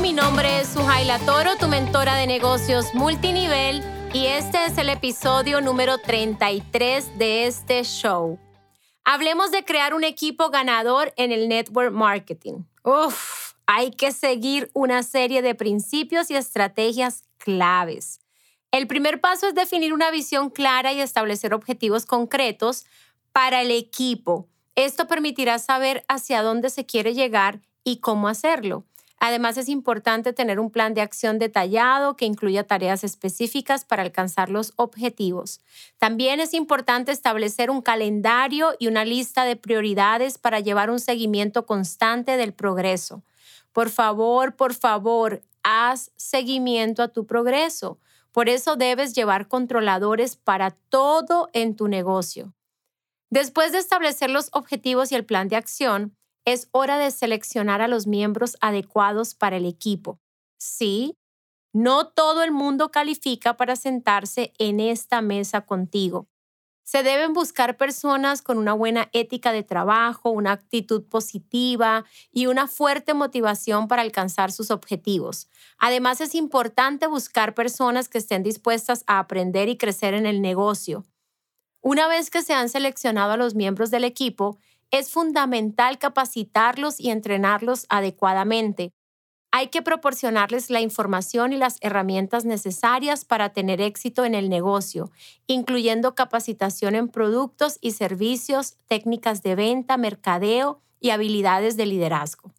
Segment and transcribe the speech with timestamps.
[0.00, 3.82] mi nombre es Sujaila Toro, tu mentora de negocios multinivel,
[4.12, 8.38] y este es el episodio número 33 de este show.
[9.04, 12.64] Hablemos de crear un equipo ganador en el network marketing.
[12.84, 18.20] Uf, hay que seguir una serie de principios y estrategias claves.
[18.70, 22.86] El primer paso es definir una visión clara y establecer objetivos concretos
[23.32, 24.48] para el equipo.
[24.76, 28.84] Esto permitirá saber hacia dónde se quiere llegar y cómo hacerlo.
[29.20, 34.48] Además, es importante tener un plan de acción detallado que incluya tareas específicas para alcanzar
[34.48, 35.60] los objetivos.
[35.98, 41.66] También es importante establecer un calendario y una lista de prioridades para llevar un seguimiento
[41.66, 43.24] constante del progreso.
[43.72, 47.98] Por favor, por favor, haz seguimiento a tu progreso.
[48.32, 52.54] Por eso debes llevar controladores para todo en tu negocio.
[53.30, 56.16] Después de establecer los objetivos y el plan de acción,
[56.52, 60.18] es hora de seleccionar a los miembros adecuados para el equipo.
[60.56, 61.14] Sí,
[61.74, 66.26] no todo el mundo califica para sentarse en esta mesa contigo.
[66.84, 72.66] Se deben buscar personas con una buena ética de trabajo, una actitud positiva y una
[72.66, 75.50] fuerte motivación para alcanzar sus objetivos.
[75.76, 81.04] Además, es importante buscar personas que estén dispuestas a aprender y crecer en el negocio.
[81.82, 84.58] Una vez que se han seleccionado a los miembros del equipo,
[84.90, 88.92] es fundamental capacitarlos y entrenarlos adecuadamente.
[89.50, 95.10] Hay que proporcionarles la información y las herramientas necesarias para tener éxito en el negocio,
[95.46, 102.52] incluyendo capacitación en productos y servicios, técnicas de venta, mercadeo y habilidades de liderazgo.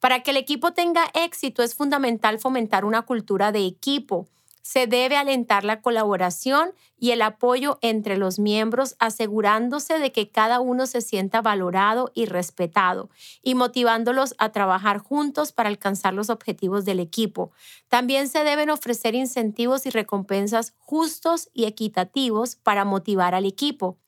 [0.00, 4.28] Para que el equipo tenga éxito es fundamental fomentar una cultura de equipo
[4.64, 10.58] se debe alentar la colaboración y el apoyo entre los miembros, asegurándose de que cada
[10.60, 13.10] uno se sienta valorado y respetado
[13.42, 17.52] y motivándolos a trabajar juntos para alcanzar los objetivos del equipo.
[17.88, 23.98] También se deben ofrecer incentivos y recompensas justos y equitativos para motivar al equipo.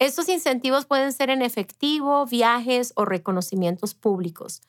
[0.00, 4.62] Estos incentivos pueden ser en efectivo, viajes o reconocimientos públicos.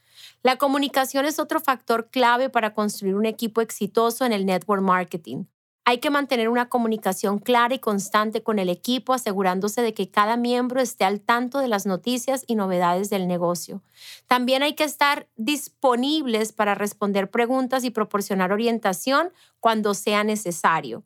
[0.43, 5.45] La comunicación es otro factor clave para construir un equipo exitoso en el network marketing.
[5.85, 10.35] Hay que mantener una comunicación clara y constante con el equipo, asegurándose de que cada
[10.35, 13.81] miembro esté al tanto de las noticias y novedades del negocio.
[14.27, 19.31] También hay que estar disponibles para responder preguntas y proporcionar orientación
[19.61, 21.05] cuando sea necesario.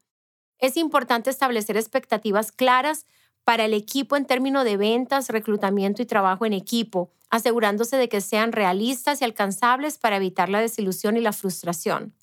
[0.57, 3.05] Es importante establecer expectativas claras
[3.45, 8.19] para el equipo en términos de ventas, reclutamiento y trabajo en equipo, asegurándose de que
[8.19, 12.13] sean realistas y alcanzables para evitar la desilusión y la frustración.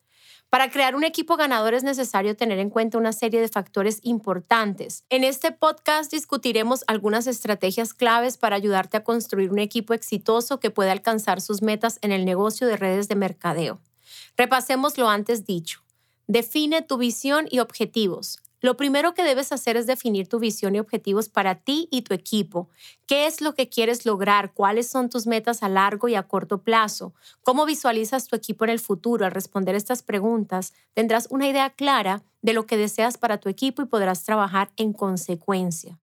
[0.50, 5.04] Para crear un equipo ganador es necesario tener en cuenta una serie de factores importantes.
[5.08, 10.70] En este podcast discutiremos algunas estrategias claves para ayudarte a construir un equipo exitoso que
[10.70, 13.80] pueda alcanzar sus metas en el negocio de redes de mercadeo.
[14.36, 15.80] Repasemos lo antes dicho.
[16.26, 18.41] Define tu visión y objetivos.
[18.62, 22.14] Lo primero que debes hacer es definir tu visión y objetivos para ti y tu
[22.14, 22.70] equipo.
[23.06, 24.54] ¿Qué es lo que quieres lograr?
[24.54, 27.12] ¿Cuáles son tus metas a largo y a corto plazo?
[27.42, 29.26] ¿Cómo visualizas tu equipo en el futuro?
[29.26, 33.82] Al responder estas preguntas, tendrás una idea clara de lo que deseas para tu equipo
[33.82, 36.01] y podrás trabajar en consecuencia.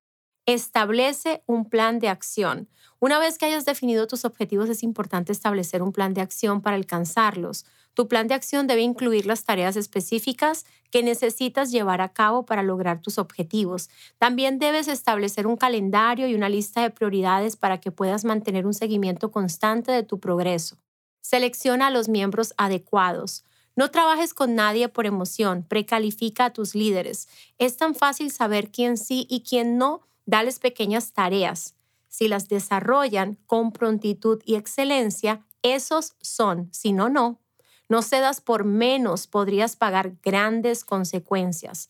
[0.49, 2.69] Establece un plan de acción.
[2.97, 6.75] Una vez que hayas definido tus objetivos, es importante establecer un plan de acción para
[6.75, 7.67] alcanzarlos.
[7.93, 12.63] Tu plan de acción debe incluir las tareas específicas que necesitas llevar a cabo para
[12.63, 13.91] lograr tus objetivos.
[14.17, 18.73] También debes establecer un calendario y una lista de prioridades para que puedas mantener un
[18.73, 20.77] seguimiento constante de tu progreso.
[21.21, 23.43] Selecciona a los miembros adecuados.
[23.75, 27.27] No trabajes con nadie por emoción, precalifica a tus líderes.
[27.59, 31.73] Es tan fácil saber quién sí y quién no Dales pequeñas tareas.
[32.07, 37.41] Si las desarrollan con prontitud y excelencia, esos son, si no, no.
[37.87, 41.89] No cedas por menos, podrías pagar grandes consecuencias.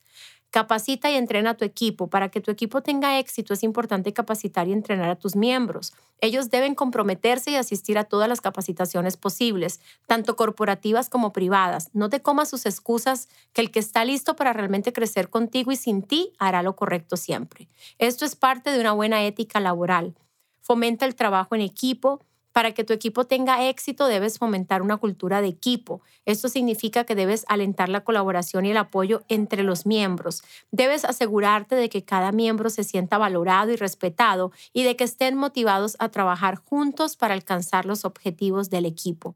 [0.51, 2.09] Capacita y entrena a tu equipo.
[2.09, 5.93] Para que tu equipo tenga éxito es importante capacitar y entrenar a tus miembros.
[6.21, 11.91] Ellos deben comprometerse y asistir a todas las capacitaciones posibles, tanto corporativas como privadas.
[11.93, 15.75] No te comas sus excusas que el que está listo para realmente crecer contigo y
[15.75, 17.69] sin ti hará lo correcto siempre.
[17.99, 20.15] Esto es parte de una buena ética laboral.
[20.61, 25.41] Fomenta el trabajo en equipo, para que tu equipo tenga éxito debes fomentar una cultura
[25.41, 26.01] de equipo.
[26.25, 30.43] Esto significa que debes alentar la colaboración y el apoyo entre los miembros.
[30.71, 35.35] Debes asegurarte de que cada miembro se sienta valorado y respetado y de que estén
[35.35, 39.35] motivados a trabajar juntos para alcanzar los objetivos del equipo.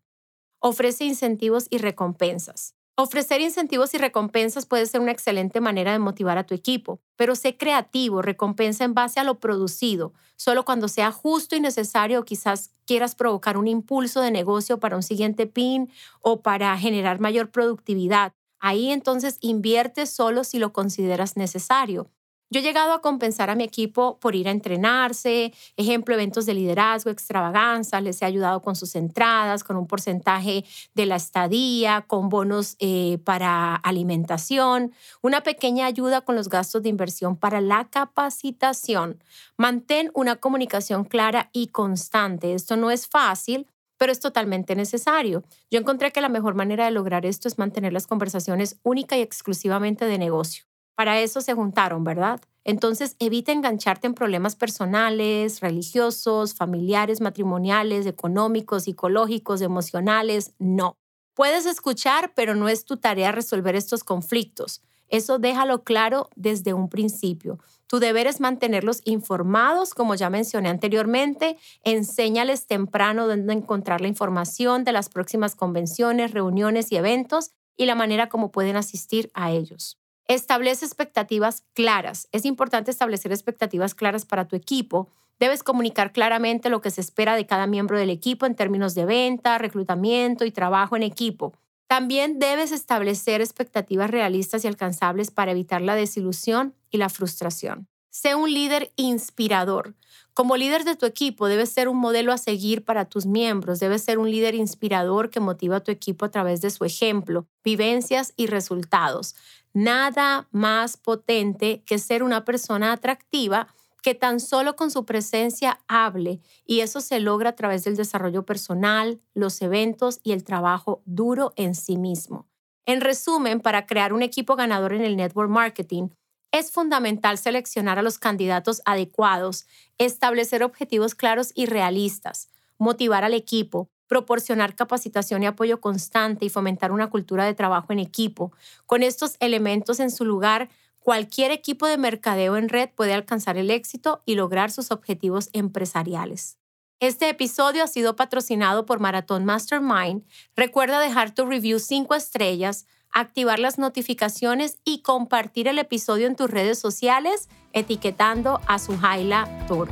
[0.59, 2.75] Ofrece incentivos y recompensas.
[2.95, 7.33] Ofrecer incentivos y recompensas puede ser una excelente manera de motivar a tu equipo, pero
[7.33, 12.23] sé creativo, recompensa en base a lo producido, solo cuando sea justo y necesario o
[12.23, 15.89] quizás quieras provocar un impulso de negocio para un siguiente PIN
[16.21, 18.33] o para generar mayor productividad.
[18.59, 22.11] Ahí entonces invierte solo si lo consideras necesario.
[22.53, 26.53] Yo he llegado a compensar a mi equipo por ir a entrenarse, ejemplo, eventos de
[26.53, 30.63] liderazgo, extravaganzas, les he ayudado con sus entradas, con un porcentaje
[30.93, 36.89] de la estadía, con bonos eh, para alimentación, una pequeña ayuda con los gastos de
[36.89, 39.23] inversión para la capacitación.
[39.57, 42.53] Mantén una comunicación clara y constante.
[42.53, 43.65] Esto no es fácil,
[43.97, 45.43] pero es totalmente necesario.
[45.71, 49.21] Yo encontré que la mejor manera de lograr esto es mantener las conversaciones única y
[49.21, 50.65] exclusivamente de negocio.
[50.95, 52.39] Para eso se juntaron, ¿verdad?
[52.63, 60.53] Entonces evita engancharte en problemas personales, religiosos, familiares, matrimoniales, económicos, psicológicos, emocionales.
[60.59, 60.97] No.
[61.33, 64.81] Puedes escuchar, pero no es tu tarea resolver estos conflictos.
[65.09, 67.59] Eso déjalo claro desde un principio.
[67.87, 71.57] Tu deber es mantenerlos informados, como ya mencioné anteriormente.
[71.83, 77.95] Enséñales temprano dónde encontrar la información de las próximas convenciones, reuniones y eventos y la
[77.95, 79.99] manera como pueden asistir a ellos.
[80.27, 82.29] Establece expectativas claras.
[82.31, 85.09] Es importante establecer expectativas claras para tu equipo.
[85.39, 89.05] Debes comunicar claramente lo que se espera de cada miembro del equipo en términos de
[89.05, 91.53] venta, reclutamiento y trabajo en equipo.
[91.87, 97.87] También debes establecer expectativas realistas y alcanzables para evitar la desilusión y la frustración.
[98.09, 99.95] Sé un líder inspirador.
[100.33, 103.79] Como líder de tu equipo, debes ser un modelo a seguir para tus miembros.
[103.79, 107.45] Debes ser un líder inspirador que motiva a tu equipo a través de su ejemplo,
[107.63, 109.35] vivencias y resultados.
[109.73, 113.67] Nada más potente que ser una persona atractiva
[114.01, 118.43] que tan solo con su presencia hable y eso se logra a través del desarrollo
[118.43, 122.47] personal, los eventos y el trabajo duro en sí mismo.
[122.85, 126.09] En resumen, para crear un equipo ganador en el network marketing,
[126.53, 129.65] es fundamental seleccionar a los candidatos adecuados,
[129.97, 136.91] establecer objetivos claros y realistas, motivar al equipo, proporcionar capacitación y apoyo constante y fomentar
[136.91, 138.53] una cultura de trabajo en equipo.
[138.85, 140.69] Con estos elementos en su lugar,
[140.99, 146.59] cualquier equipo de mercadeo en red puede alcanzar el éxito y lograr sus objetivos empresariales.
[146.99, 150.23] Este episodio ha sido patrocinado por Marathon Mastermind.
[150.55, 156.49] Recuerda dejar tu review 5 estrellas, activar las notificaciones y compartir el episodio en tus
[156.49, 159.91] redes sociales etiquetando a Suhaila Toro.